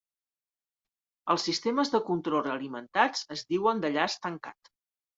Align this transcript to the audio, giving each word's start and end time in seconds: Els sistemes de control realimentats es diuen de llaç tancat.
Els 1.33 1.45
sistemes 1.51 1.95
de 1.97 2.03
control 2.09 2.43
realimentats 2.49 3.25
es 3.39 3.49
diuen 3.55 3.87
de 3.89 3.97
llaç 3.99 4.21
tancat. 4.29 4.77